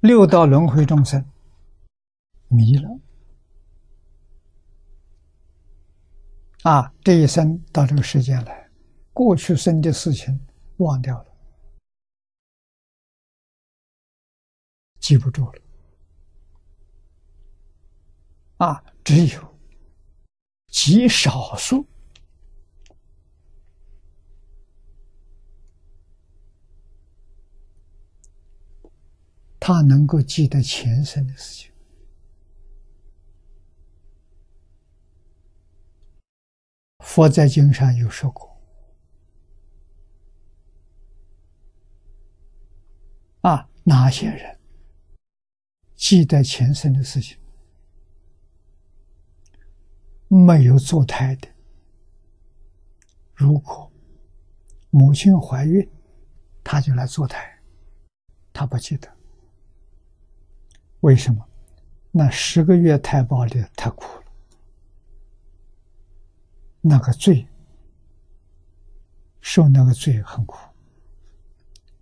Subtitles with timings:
[0.00, 1.24] 六道轮回众生
[2.46, 2.88] 迷了
[6.62, 6.94] 啊！
[7.02, 8.70] 这一生到这个世间来，
[9.12, 10.38] 过去生的事情
[10.76, 11.26] 忘掉了，
[15.00, 15.62] 记不住了
[18.58, 18.84] 啊！
[19.02, 19.58] 只有
[20.68, 21.84] 极少数。
[29.70, 31.70] 他能够记得前生的事情。
[37.00, 38.58] 佛在经上有说过
[43.44, 44.58] ：“啊，哪些人
[45.94, 47.38] 记得前生的事情？
[50.28, 51.48] 没有做胎的，
[53.34, 53.92] 如果
[54.88, 55.86] 母亲怀孕，
[56.64, 57.60] 他就来做胎，
[58.50, 59.14] 他不记得。”
[61.00, 61.44] 为什么？
[62.10, 64.24] 那十个月胎胞里太苦了，
[66.80, 67.46] 那个罪，
[69.40, 70.58] 受那个罪很苦。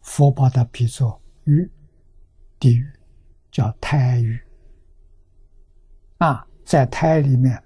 [0.00, 1.68] 佛把它比作狱，
[2.60, 2.88] 地狱，
[3.50, 4.40] 叫胎狱。
[6.18, 7.60] 啊，在胎里面，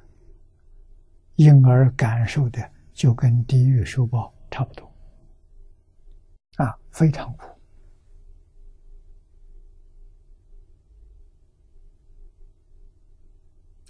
[1.36, 4.90] 婴儿感受的就跟地狱受报差不多，
[6.56, 7.59] 啊，非常苦。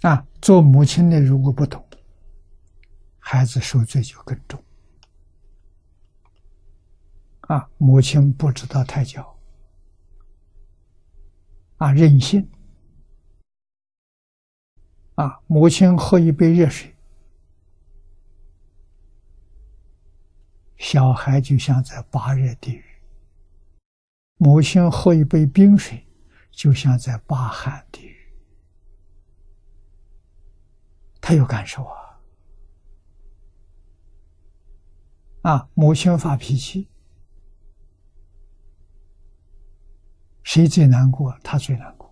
[0.01, 1.85] 啊，做母亲的如果不懂，
[3.19, 4.63] 孩子受罪就更重。
[7.41, 9.37] 啊，母亲不知道胎教，
[11.77, 12.49] 啊，任性。
[15.15, 16.95] 啊，母亲喝一杯热水，
[20.77, 22.81] 小孩就像在八热地狱；
[24.37, 26.07] 母亲喝一杯冰水，
[26.49, 28.20] 就像在八寒地狱。
[31.21, 32.19] 他有感受啊！
[35.43, 36.89] 啊，母亲发脾气，
[40.43, 41.37] 谁最难过？
[41.43, 42.11] 他最难过。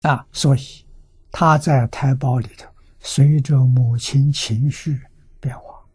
[0.00, 0.84] 啊，所以
[1.30, 2.68] 他在胎胞里头，
[2.98, 5.00] 随着母亲情绪
[5.38, 5.86] 变化。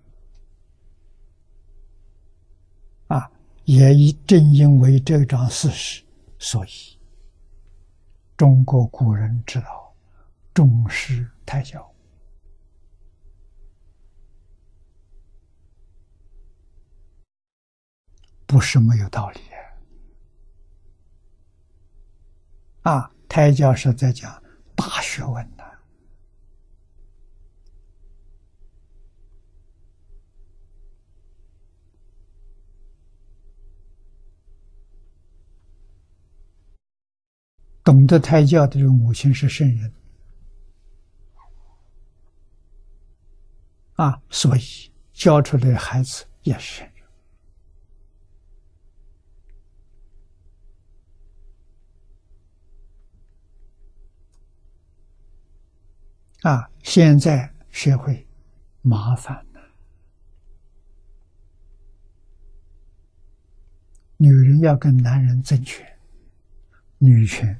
[3.07, 3.31] 啊，
[3.65, 6.06] 也正因为这桩事实。
[6.39, 6.99] 所以，
[8.37, 9.95] 中国古人知道
[10.53, 11.91] 重视胎教，
[18.45, 19.41] 不是没有道理
[22.83, 23.11] 啊！
[23.27, 24.41] 胎教是在讲
[24.75, 25.45] 大学问。
[37.87, 39.93] 懂得胎教的这个母亲是圣人
[43.93, 47.05] 啊，所以教出来的孩子也是圣人
[56.41, 56.69] 啊。
[56.83, 58.27] 现在社会
[58.81, 59.61] 麻烦了，
[64.17, 65.87] 女人要跟男人争权，
[66.97, 67.57] 女权。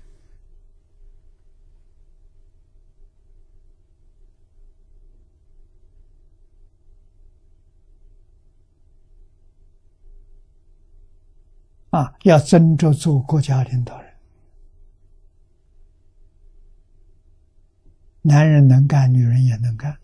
[11.98, 14.14] 啊，要争着做国家领导人，
[18.22, 19.98] 男人能干，女人也能干，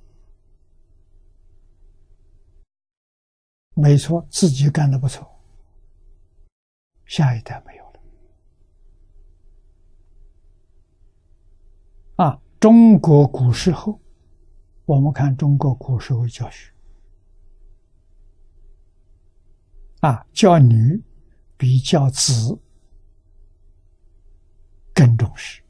[3.76, 5.40] 没错，自己干的不错，
[7.06, 8.00] 下一代没有了。
[12.16, 14.00] 啊，中国古时候，
[14.86, 16.74] 我们看中国古时候教学，
[20.00, 21.00] 啊，教女。
[21.64, 22.60] 比较子
[24.94, 25.64] 更重视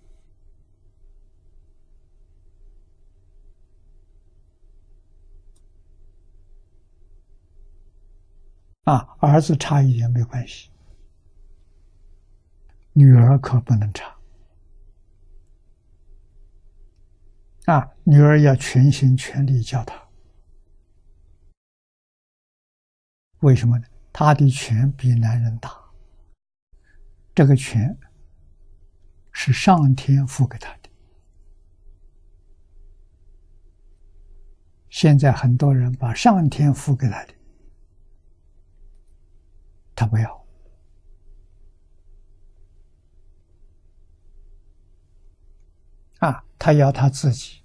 [8.85, 10.71] 啊，儿子差一点没关系，
[12.93, 14.17] 女儿可不能差
[17.65, 17.93] 啊！
[18.03, 20.09] 女儿要全心全力教他，
[23.41, 23.85] 为什么呢？
[24.11, 25.82] 他的权比男人大，
[27.35, 27.97] 这个权
[29.31, 30.89] 是上天赋给他的。
[34.89, 37.33] 现在很多人把上天赋给他的
[39.95, 40.45] 他不要。
[46.19, 47.63] 啊，他要他自己。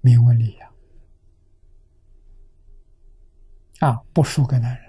[0.00, 0.74] 名闻利养。
[3.80, 4.87] 啊，不输给男人。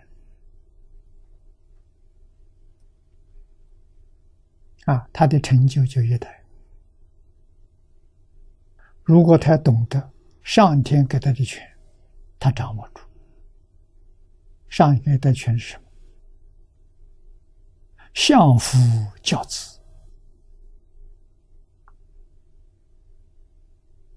[4.90, 6.28] 啊，他的成就就越大。
[9.04, 11.62] 如果他懂得上天给他的权，
[12.40, 13.04] 他掌握住。
[14.68, 15.84] 上天给他权是什么？
[18.16, 18.80] 相夫
[19.22, 19.80] 教子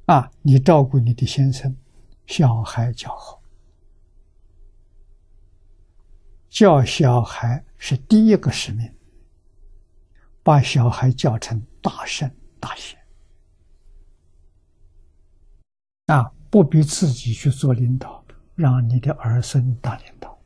[0.07, 0.31] 啊！
[0.41, 1.77] 你照顾你的先生，
[2.27, 3.43] 小孩教好，
[6.49, 8.91] 教小孩是第一个使命，
[10.43, 12.99] 把小孩教成大圣大贤。
[16.06, 16.33] 啊！
[16.50, 18.23] 不必自己去做领导，
[18.55, 20.39] 让你的儿孙当领导。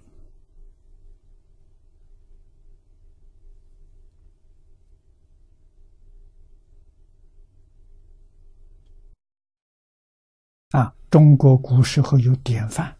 [10.71, 10.95] 啊！
[11.11, 12.97] 中国古时候有典范，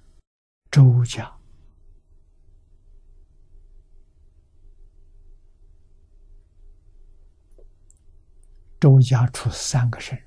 [0.71, 1.36] 周家，
[8.79, 10.27] 周家出三个圣人。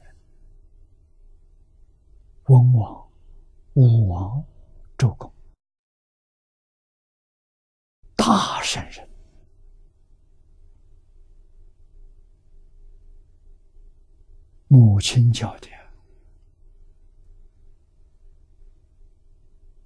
[2.46, 3.08] 文王、
[3.74, 4.44] 武王、
[4.98, 5.32] 周公，
[8.16, 9.08] 大圣人，
[14.68, 15.68] 母亲教的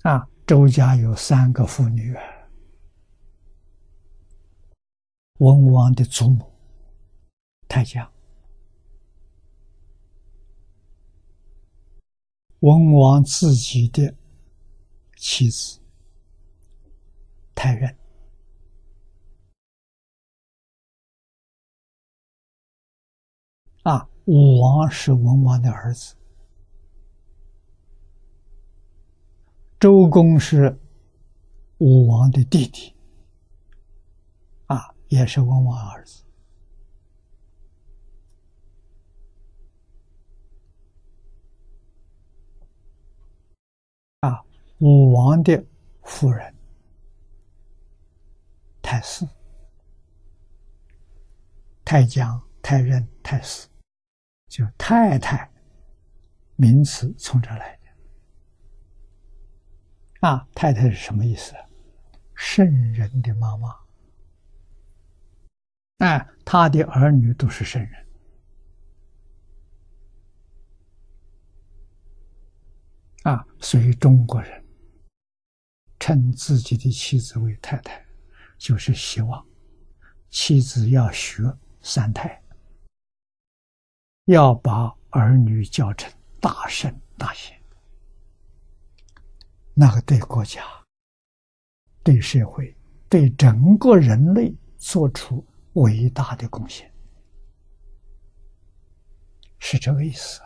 [0.03, 0.27] 啊。
[0.45, 2.13] 周家有三个妇女，
[5.39, 6.51] 文王的祖母
[7.67, 8.09] 太姜。
[12.63, 14.15] 文王自己的
[15.17, 15.81] 妻子
[17.53, 17.93] 太任
[23.83, 26.15] 啊，武王是文王的儿子，
[29.77, 30.79] 周公是
[31.79, 32.95] 武王的弟弟，
[34.67, 36.22] 啊，也是文王儿子。
[44.79, 45.63] 武王的
[46.03, 46.53] 夫人
[48.81, 49.25] 太师、
[51.85, 53.69] 太姜、太任、太师，
[54.47, 55.49] 就太太
[56.55, 57.83] 名词从这来的。
[60.27, 61.53] 啊，太太是什么意思？
[62.35, 63.79] 圣人的妈妈。
[65.99, 67.91] 哎，他的儿女都是圣人。
[73.23, 74.62] 啊，所以中国人。
[76.05, 78.05] 称自己的妻子为太太，
[78.57, 79.41] 就是希望
[80.29, 81.41] 妻子要学
[81.79, 82.43] 三太，
[84.25, 86.11] 要把儿女教成
[86.41, 87.57] 大圣大贤，
[89.73, 90.61] 那个对国家、
[92.03, 92.75] 对社会、
[93.07, 96.93] 对整个人类做出伟大的贡献，
[99.57, 100.41] 是这个意思。